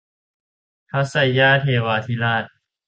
[0.89, 2.45] พระไซย่าเทวาธิราช